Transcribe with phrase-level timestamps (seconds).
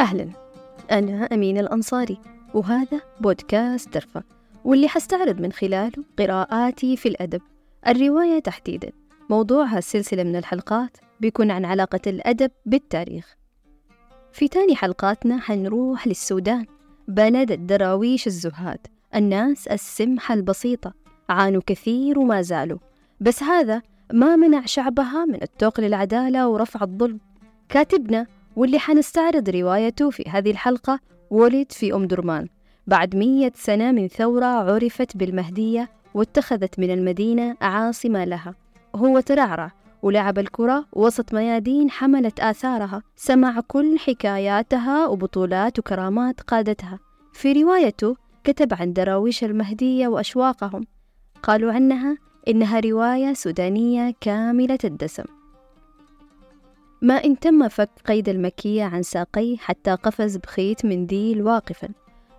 [0.00, 0.30] أهلا.
[0.90, 2.18] أنا أمين الأنصاري
[2.54, 4.22] وهذا بودكاست درفة
[4.64, 7.40] واللي حستعرض من خلاله قراءاتي في الأدب.
[7.86, 8.92] الرواية تحديدا.
[9.30, 13.36] موضوعها السلسلة من الحلقات بيكون عن علاقة الأدب بالتاريخ.
[14.32, 16.66] في تاني حلقاتنا حنروح للسودان
[17.08, 18.86] بلد الدراويش الزهاد.
[19.14, 20.94] الناس السمحة البسيطة
[21.28, 22.78] عانوا كثير وما زالوا.
[23.20, 27.20] بس هذا ما منع شعبها من التوق للعدالة ورفع الظلم.
[27.68, 28.26] كاتبنا
[28.56, 31.00] واللي حنستعرض روايته في هذه الحلقة
[31.30, 32.48] ولد في أم درمان.
[32.86, 38.54] بعد مية سنة من ثورة عرفت بالمهدية واتخذت من المدينة عاصمة لها
[38.96, 39.72] هو ترعرع
[40.02, 43.02] ولعب الكرة وسط ميادين حملت آثارها.
[43.16, 46.98] سمع كل حكاياتها وبطولات وكرامات قادتها.
[47.32, 50.84] في روايته كتب عن دراويش المهدية وأشواقهم.
[51.42, 55.24] قالوا عنها إنها رواية سودانية كاملة الدسم.
[57.02, 61.88] ما إن تم فك قيد المكية عن ساقيه حتى قفز بخيط منديل واقفا.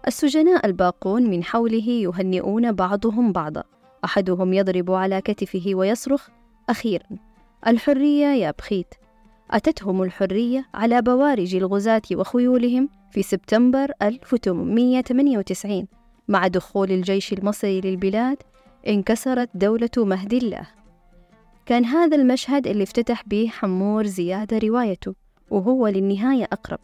[0.08, 3.64] السجناء الباقون من حوله يهنئون بعضهم بعضا.
[4.06, 6.28] أحدهم يضرب على كتفه ويصرخ
[6.70, 7.06] أخيرا
[7.68, 8.94] الحرية يا بخيت.
[9.52, 15.88] أتتهم الحرية على بوارج الغزاة وخيولهم في سبتمبر 1898
[16.28, 18.38] مع دخول الجيش المصري للبلاد
[18.88, 20.81] انكسرت دولة مهدي الله.
[21.72, 25.16] كان هذا المشهد اللي افتتح به حمور زيادة روايته
[25.50, 26.80] وهو للنهاية أقرب.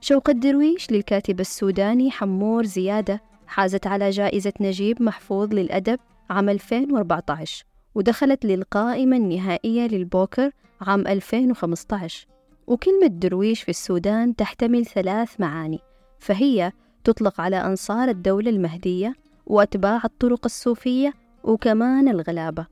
[0.00, 5.98] شوق الدرويش للكاتب السوداني حمور زيادة حازت على جائزة نجيب محفوظ للأدب
[6.30, 12.26] عام 2014 ودخلت للقائمة النهائية للبوكر عام 2015
[12.66, 15.78] وكلمة درويش في السودان تحتمل ثلاث معاني
[16.18, 16.72] فهي
[17.04, 19.14] تطلق على أنصار الدولة المهدية
[19.46, 21.12] وأتباع الطرق الصوفية
[21.44, 22.66] وكمان الغلابة.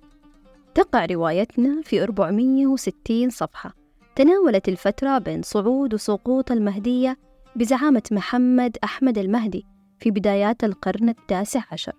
[0.74, 3.74] تقع روايتنا في 460 صفحة.
[4.16, 7.18] تناولت الفترة بين صعود وسقوط المهدية
[7.56, 9.66] بزعامة محمد أحمد المهدي
[9.98, 11.92] في بدايات القرن التاسع عشر.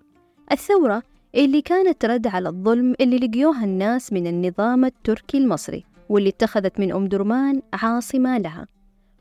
[0.52, 1.03] الثورة
[1.36, 6.92] اللي كانت رد على الظلم اللي لقيوها الناس من النظام التركي المصري واللي اتخذت من
[6.92, 8.68] أم درمان عاصمة لها.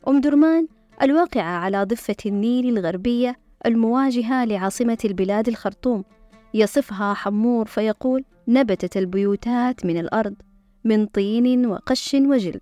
[0.08, 0.66] أم درمان
[1.02, 6.04] الواقعة على ضفة النيل الغربية المواجهة لعاصمة البلاد الخرطوم.
[6.54, 10.34] يصفها حمور فيقول نبتت البيوتات من الأرض
[10.84, 12.60] من طين وقش وجلد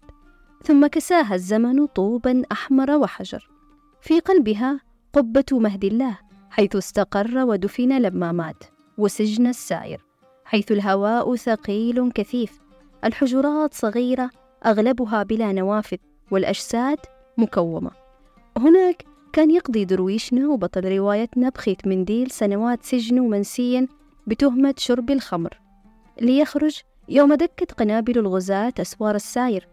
[0.64, 3.50] ثم كساها الزمن طوبا أحمر وحجر.
[4.00, 4.80] في قلبها
[5.12, 6.18] قبة مهدي الله
[6.50, 8.64] حيث استقر ودفن لما مات
[8.98, 10.04] وسجن السائر
[10.44, 12.60] حيث الهواء ثقيل كثيف.
[13.04, 14.30] الحجرات صغيرة
[14.66, 15.98] أغلبها بلا نوافذ
[16.30, 16.98] والأجساد
[17.38, 17.91] مكومة.
[18.56, 23.88] هناك كان يقضي درويشنا وبطل روايتنا بخيط منديل سنوات سجن منسيا
[24.26, 25.60] بتهمة شرب الخمر.
[26.20, 29.69] ليخرج يوم دكت قنابل الغزاة أسوار الساير.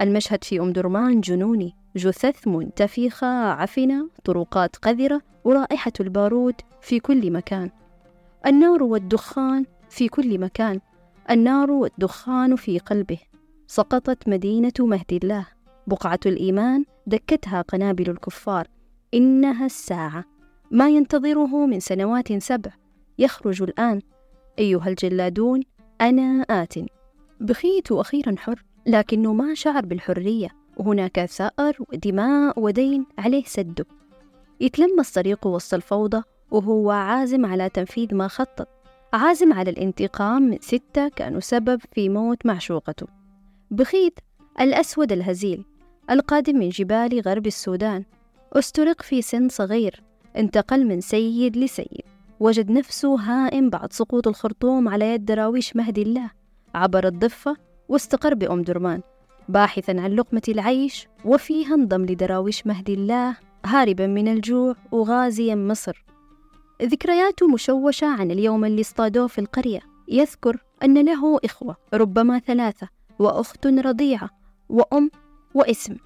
[0.00, 1.76] المشهد في أم درمان جنوني.
[1.96, 7.70] جثث منتفخة عفنة طرقات قذرة ورائحة البارود في كل مكان.
[8.46, 10.80] النار والدخان في كل مكان.
[11.30, 13.18] النار والدخان في قلبه.
[13.66, 15.46] سقطت مدينة مهدي الله.
[15.86, 18.68] بقعة الإيمان دكتها قنابل الكفار.
[19.14, 20.24] إنها الساعة.
[20.70, 22.70] ما ينتظره من سنوات سبع.
[23.18, 24.00] يخرج الآن.
[24.58, 25.62] أيها الجلادون
[26.02, 26.74] أنا آت.
[27.40, 30.48] بخيت أخيرا حر لكنه ما شعر بالحرية.
[30.76, 33.86] وهناك ثأر ودماء ودين عليه سده
[34.60, 38.68] يتلمس طريقه وسط الفوضى وهو عازم على تنفيذ ما خطط.
[39.12, 43.06] عازم على الانتقام من ستة كانوا سبب في موت معشوقته.
[43.70, 44.18] بخيت
[44.60, 45.64] الأسود الهزيل
[46.10, 48.04] القادم من جبال غرب السودان.
[48.52, 50.02] استرق في سن صغير
[50.36, 52.02] انتقل من سيد لسيد.
[52.42, 56.30] وجد نفسه هائم بعد سقوط الخرطوم على يد دراويش مهدي الله
[56.74, 57.56] عبر الضفة
[57.88, 59.00] واستقر بأم درمان
[59.48, 66.04] باحثا عن لقمة العيش وفيها انضم لدراويش مهدي الله هاربا من الجوع وغازيا مصر.
[66.82, 69.80] ذكرياته مشوشة عن اليوم اللي اصطادوه في القرية.
[70.08, 72.88] يذكر أن له إخوة ربما ثلاثة
[73.18, 74.30] وأخت رضيعة
[74.68, 75.10] وأم
[75.54, 75.96] واسم.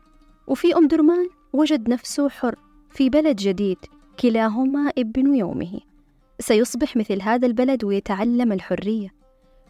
[0.46, 2.56] وفي أم درمان وجد نفسه حر
[2.90, 3.78] في بلد جديد
[4.20, 5.80] كلاهما ابن يومه.
[6.40, 9.08] سيصبح مثل هذا البلد ويتعلم الحرية.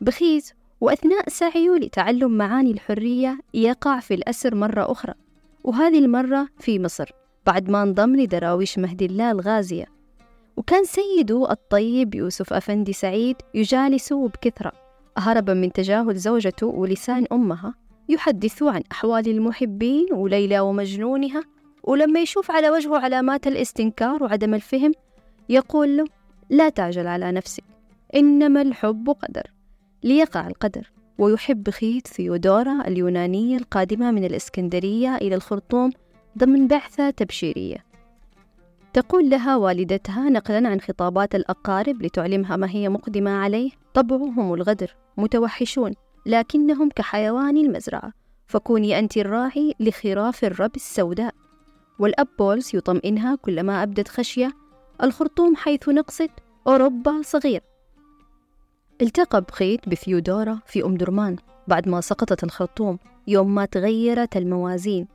[0.01, 5.15] بخيز وأثناء سعيه لتعلم معاني الحرية يقع في الأسر مرة أخرى.
[5.65, 7.13] وهذه المرة في مصر
[7.47, 9.87] بعد ما انضم لدراويش مهدي الله الغازية.
[10.57, 14.73] وكان سيده الطيب يوسف أفندي سعيد يجالسه بكثرة.
[15.19, 17.75] هربا من تجاهل زوجته ولسان أمها
[18.09, 21.43] يحدث عن أحوال المحبين وليلى ومجنونها.
[21.83, 24.93] ولما يشوف على وجهه علامات الاستنكار وعدم الفهم
[25.49, 26.05] يقول له
[26.51, 27.65] لا تعجل على نفسك.
[28.15, 29.51] إنما الحب قدر
[30.03, 30.93] ليقع القدر.
[31.19, 35.91] ويحب خيت ثيودورا اليونانية القادمة من الإسكندرية إلى الخرطوم
[36.39, 37.85] ضمن بعثة تبشيرية.
[38.93, 43.71] تقول لها والدتها نقلا عن خطابات الأقارب لتعلمها ما هي مقدمة عليه.
[43.95, 45.93] طبعهم الغدر متوحشون
[46.27, 48.13] لكنهم كحيوان المزرعة.
[48.47, 51.35] فكوني أنت الراعي لخراف الرب السوداء.
[51.99, 54.53] والأب بولس يطمئنها كلما أبدت خشية
[55.03, 56.31] الخرطوم حيث نقصد
[56.67, 57.61] أوروبا صغير.
[59.03, 61.37] التقى بخيت بثيودورا في أم درمان
[61.69, 65.07] بعد ما سقطت الخرطوم يوم ما تغيرت الموازين.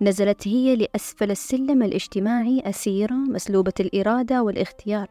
[0.00, 5.08] نزلت هي لأسفل السلم الاجتماعي أسيرة مسلوبة الإرادة والاختيار.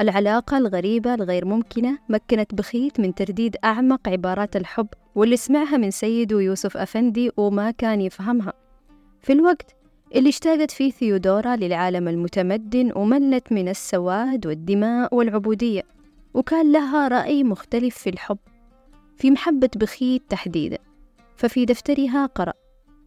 [0.00, 6.40] العلاقة الغريبة الغير ممكنة مكنت بخيت من ترديد أعمق عبارات الحب واللي سمعها من سيده
[6.40, 8.52] يوسف أفندي وما كان يفهمها.
[9.22, 9.76] في الوقت
[10.14, 15.82] اللي اشتاقت فيه ثيودورا للعالم المتمدن وملت من السواد والدماء والعبودية
[16.34, 18.38] وكان لها رأي مختلف في الحب
[19.16, 20.78] في محبة بخيت تحديدا
[21.36, 22.52] ففي دفترها قرأ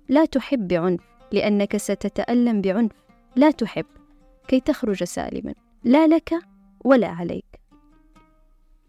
[0.10, 1.02] لا تحب بعنف
[1.32, 2.92] لأنك ستتألم بعنف.
[3.36, 3.86] لا تحب
[4.48, 5.54] كي تخرج سالما.
[5.84, 6.34] لا لك
[6.86, 7.46] ولا عليك.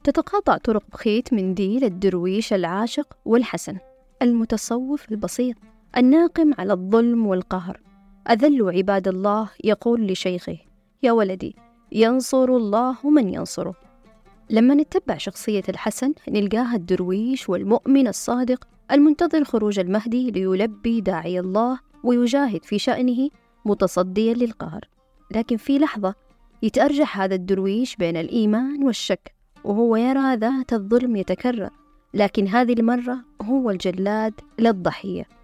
[0.04, 3.78] تتقاطع طرق بخيت من ديل الدرويش العاشق والحسن
[4.22, 5.56] المتصوف البسيط
[5.96, 7.80] الناقم على الظلم والقهر.
[8.30, 10.58] أذل عباد الله يقول لشيخه
[11.02, 11.56] يا ولدي
[11.92, 13.74] ينصر الله من ينصره.
[14.50, 22.64] لما نتبع شخصية الحسن نلقاها الدرويش والمؤمن الصادق المنتظر خروج المهدي ليلبي داعي الله ويجاهد
[22.64, 23.30] في شأنه
[23.64, 24.88] متصديا للقهر.
[25.30, 26.14] لكن في لحظة
[26.62, 29.34] يتأرجح هذا الدرويش بين الإيمان والشك
[29.64, 31.70] وهو يرى ذات الظلم يتكرر
[32.14, 35.37] لكن هذه المرة هو الجلاد للضحية.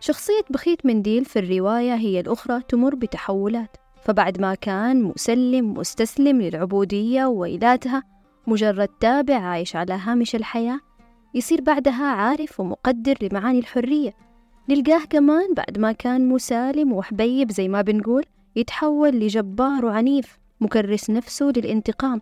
[0.00, 3.76] شخصية بخيت منديل في الرواية هي الأخرى تمر بتحولات.
[4.02, 8.02] فبعد ما كان مسلم مستسلم للعبودية وويلاتها
[8.46, 10.80] مجرد تابع عايش على هامش الحياة
[11.34, 14.14] يصير بعدها عارف ومقدر لمعاني الحرية.
[14.68, 18.24] نلقاه كمان بعد ما كان مسالم وحبيب زي ما بنقول
[18.56, 22.20] يتحول لجبار وعنيف مكرس نفسه للانتقام.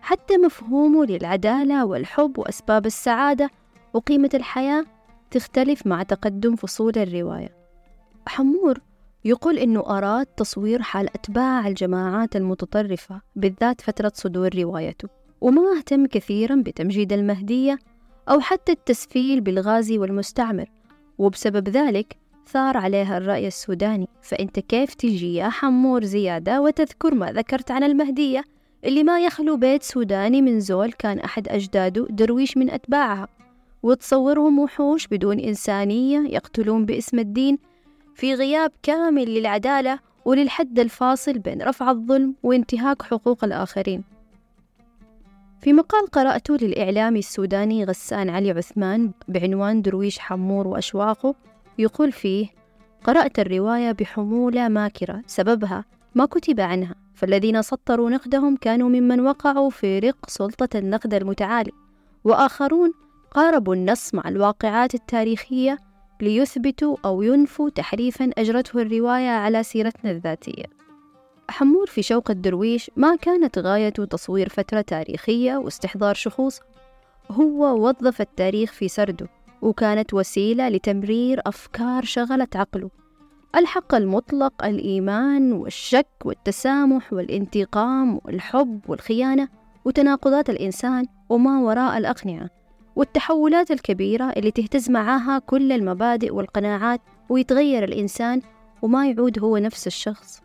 [0.00, 3.50] حتى مفهومه للعدالة والحب وأسباب السعادة
[3.94, 4.84] وقيمة الحياة
[5.30, 7.56] تختلف مع تقدم فصول الرواية.
[8.26, 8.80] حمور
[9.24, 15.08] يقول إنه أراد تصوير حال أتباع الجماعات المتطرفة بالذات فترة صدور روايته.
[15.40, 17.78] وما أهتم كثيرا بتمجيد المهدية
[18.28, 20.70] أو حتى التسفيل بالغازي والمستعمر.
[21.18, 24.08] وبسبب ذلك ثار عليها الرأي السوداني.
[24.22, 28.44] فأنت كيف تجي يا حمور زيادة وتذكر ما ذكرت عن المهدية؟
[28.84, 33.28] اللي ما يخلو بيت سوداني من زول كان أحد أجداده درويش من أتباعها.
[33.82, 37.58] وتصورهم وحوش بدون إنسانية يقتلون باسم الدين
[38.14, 44.04] في غياب كامل للعدالة وللحد الفاصل بين رفع الظلم وانتهاك حقوق الآخرين.
[45.60, 51.34] في مقال قرأته للإعلامي السوداني غسان علي عثمان بعنوان درويش حمور وأشواقه
[51.78, 52.46] يقول فيه
[53.04, 55.84] قرأت الرواية بحمولة ماكرة سببها
[56.14, 61.72] ما كتب عنها فالذين سطروا نقدهم كانوا ممن وقعوا في رق سلطة النقد المتعالي
[62.24, 62.92] وآخرون
[63.30, 65.78] قاربوا النص مع الواقعات التاريخية
[66.20, 70.64] ليثبتوا أو ينفوا تحريفا أجرته الرواية على سيرتنا الذاتية.
[71.48, 76.60] حمور في شوق الدرويش ما كانت غايته تصوير فترة تاريخية واستحضار شخوص.
[77.30, 79.28] هو وظف التاريخ في سرده
[79.62, 82.90] وكانت وسيلة لتمرير أفكار شغلت عقله.
[83.56, 89.48] ألحق المطلق الإيمان والشك والتسامح والانتقام والحب والخيانة
[89.84, 92.50] وتناقضات الإنسان وما وراء الأقنعة.
[92.96, 98.42] والتحولات الكبيرة اللي تهتز معاها كل المبادئ والقناعات ويتغير الإنسان
[98.82, 100.42] وما يعود هو نفس الشخص.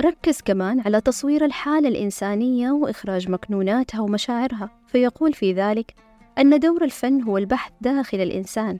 [0.00, 5.94] ركز كمان على تصوير الحالة الإنسانية وإخراج مكنوناتها ومشاعرها فيقول في ذلك
[6.38, 8.78] أن دور الفن هو البحث داخل الإنسان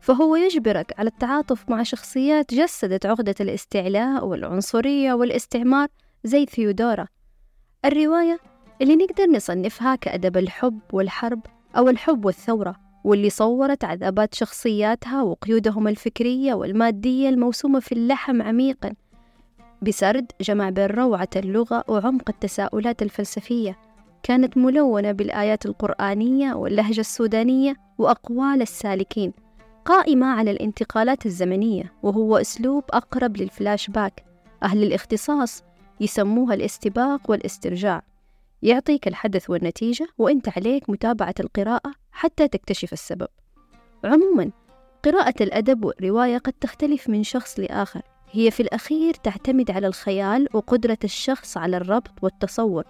[0.00, 5.88] فهو يجبرك على التعاطف مع شخصيات جسدت عقدة الاستعلاء والعنصرية والاستعمار
[6.24, 7.06] زي ثيودورا.
[7.84, 8.38] الرواية
[8.82, 11.40] اللي نقدر نصنفها كأدب الحب والحرب
[11.76, 18.94] أو الحب والثورة واللي صورت عذابات شخصياتها وقيودهم الفكرية والمادية الموسومة في اللحم عميقا
[19.82, 23.78] بسرد جمع بين روعة اللغة وعمق التساؤلات الفلسفية.
[24.22, 29.32] كانت ملونة بالآيات القرآنية واللهجة السودانية وأقوال السالكين
[29.84, 34.24] قائمة على الانتقالات الزمنية وهو أسلوب أقرب للفلاش باك.
[34.62, 35.62] أهل الاختصاص
[36.00, 38.02] يسموها الاستباق والاسترجاع.
[38.64, 43.28] يعطيك الحدث والنتيجة وأنت عليك متابعة القراءة حتى تكتشف السبب.
[44.04, 44.50] عموما
[45.04, 48.02] قراءة الأدب والرواية قد تختلف من شخص لآخر.
[48.30, 52.84] هي في الأخير تعتمد على الخيال وقدرة الشخص على الربط والتصور.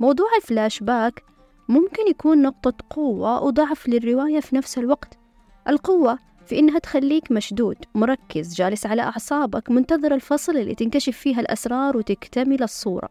[0.00, 1.22] موضوع الفلاش باك
[1.68, 5.18] ممكن يكون نقطة قوة وضعف للرواية في نفس الوقت.
[5.68, 11.96] القوة في إنها تخليك مشدود مركز جالس على أعصابك منتظر الفصل اللي تنكشف فيها الأسرار
[11.96, 13.08] وتكتمل الصورة.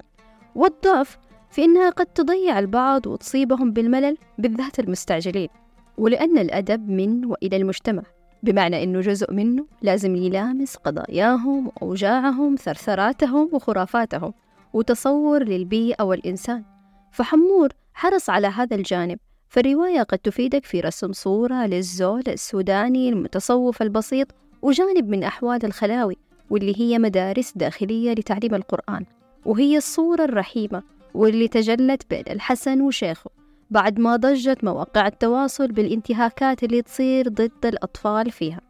[0.55, 1.17] والضعف
[1.55, 5.49] في إنها قد تضيع البعض وتصيبهم بالملل بالذات المستعجلين.
[5.97, 8.03] ولأن الأدب من وإلى المجتمع
[8.43, 14.33] بمعنى أنه جزء منه لازم يلامس قضاياهم وأوجاعهم ثرثراتهم وخرافاتهم
[14.73, 16.63] وتصور للبيئة والإنسان.
[17.11, 19.19] فحمور حرص على هذا الجانب.
[19.49, 24.27] فالرواية قد تفيدك في رسم صورة للزول السوداني المتصوف البسيط
[24.61, 26.17] وجانب من أحوال الخلاوي
[26.49, 29.05] واللي هي مدارس داخلية لتعليم القرآن.
[29.45, 33.29] وهي الصورة الرحيمة واللي تجلت بين الحسن وشيخه
[33.71, 38.61] بعد ما ضجت مواقع التواصل بالانتهاكات اللي تصير ضد الأطفال فيها.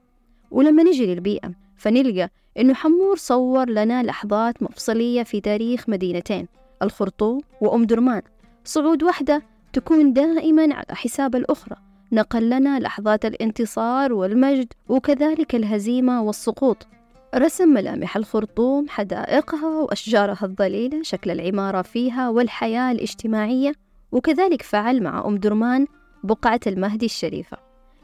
[0.52, 6.48] ولما نجي للبيئة فنلقى إنه حمور صور لنا لحظات مفصلية في تاريخ مدينتين
[6.82, 8.22] الخرطوم وأم درمان.
[8.64, 9.42] صعود واحدة
[9.74, 11.76] تكون دائما على حساب الأخرى.
[12.12, 16.88] نقل لنا لحظات الانتصار والمجد وكذلك الهزيمة والسقوط.
[17.36, 23.74] رسم ملامح الخرطوم حدائقها وأشجارها الظليلة شكل العمارة فيها والحياة الاجتماعية.
[24.12, 25.88] وكذلك فعل مع أم درمان
[26.24, 27.58] بقعة المهدي الشريفة.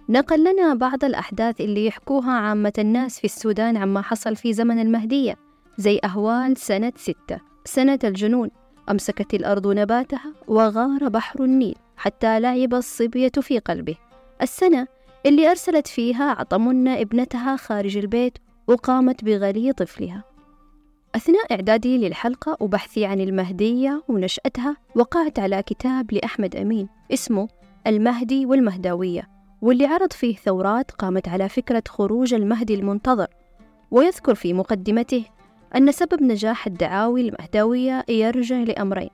[0.10, 5.36] نقل لنا بعض الأحداث اللي يحكوها عامة الناس في السودان عما حصل في زمن المهدية
[5.78, 8.50] زي أهوال سنة ستة سنة الجنون.
[8.90, 13.96] أمسكت الأرض نباتها وغار بحر النيل حتى لعب الصبية في قلبه.
[14.42, 14.88] السنة
[15.26, 18.38] اللي أرسلت فيها عطمنا ابنتها خارج البيت
[18.68, 20.24] وقامت بغلي طفلها.
[21.16, 27.48] أثناء إعدادي للحلقة وبحثي عن المهدية ونشأتها وقعت على كتاب لأحمد أمين اسمه
[27.88, 29.30] المهدي والمهداوية
[29.62, 33.28] واللي عرض فيه ثورات قامت على فكرة خروج المهدي المنتظر.
[33.92, 35.26] ويذكر في مقدمته
[35.76, 39.10] أن سبب نجاح الدعاوي المهداوية يرجع لأمرين.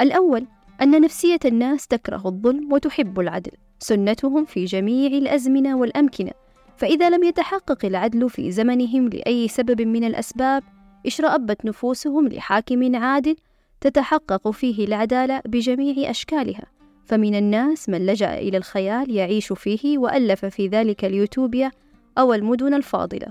[0.00, 0.46] الأول
[0.82, 6.32] أن نفسية الناس تكره الظلم وتحب العدل سنتهم في جميع الأزمنة والأمكنة.
[6.76, 10.62] فإذا لم يتحقق العدل في زمنهم لأي سبب من الأسباب
[11.06, 13.36] اشرأبت نفوسهم لحاكم عادل
[13.80, 16.66] تتحقق فيه العدالة بجميع أشكالها.
[17.04, 21.70] فمن الناس من لجأ إلى الخيال يعيش فيه وألف في ذلك اليوتوبيا
[22.18, 23.26] أو المدن الفاضلة.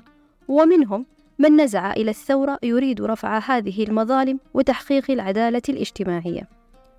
[0.48, 1.06] ومنهم
[1.40, 6.50] من نزع إلى الثورة يريد رفع هذه المظالم وتحقيق العدالة الاجتماعية.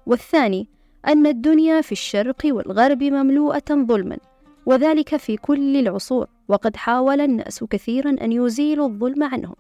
[0.07, 0.69] والثاني
[1.09, 4.19] أن الدنيا في الشرق والغرب مملوءة ظلما
[4.67, 6.36] وذلك في كل العصور.
[6.49, 9.55] وقد حاول الناس كثيرا أن يزيلوا الظلم عنهم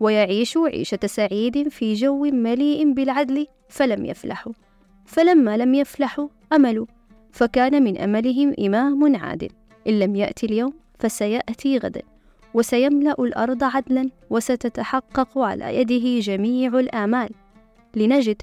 [0.00, 4.52] ويعيشوا عيشة سعيد في جو مليء بالعدل فلم يفلحوا.
[5.06, 6.86] فلما لم يفلحوا أملوا
[7.32, 9.48] فكان من أملهم إمام عادل.
[9.88, 12.02] إن لم يأتي اليوم فسيأتي غدا
[12.54, 17.30] وسيملأ الأرض عدلا وستتحقق على يده جميع الآمال.
[17.96, 18.42] لنجد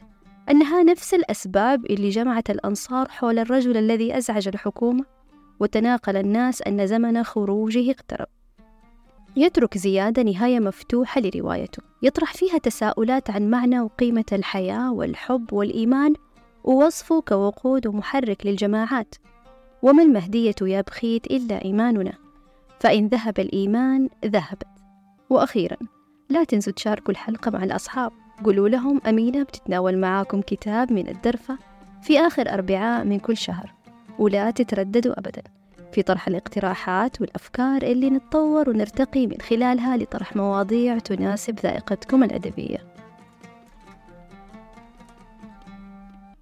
[0.49, 5.14] أنها نفس الأسباب اللي جمعت الأنصار حول الرجل الذي أزعج الحكومة.
[5.59, 8.27] وتناقل الناس أن زمن خروجه اقترب.
[9.35, 11.83] يترك زيادة نهاية مفتوحة لروايته.
[12.01, 16.13] يطرح فيها تساؤلات عن معنى وقيمة الحياة والحب والإيمان
[16.63, 19.15] ووصفه كوقود ومحرك للجماعات.
[19.81, 22.13] وما المهدية يا بخيت إلا إيماننا؟
[22.79, 24.67] فإن ذهب الإيمان ذهبت.
[25.29, 25.77] وأخيرا
[26.29, 28.11] لا تنسوا تشاركوا الحلقة مع الأصحاب.
[28.43, 31.57] قولوا لهم أمينة بتتناول معاكم كتاب من الدرفة
[32.01, 33.74] في آخر أربعاء من كل شهر.
[34.19, 35.41] ولا تترددوا أبدا.
[35.91, 42.94] في طرح الاقتراحات والأفكار اللي نتطور ونرتقي من خلالها لطرح مواضيع تناسب ذائقتكم الأدبية.